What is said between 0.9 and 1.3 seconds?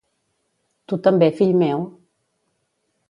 Tu també,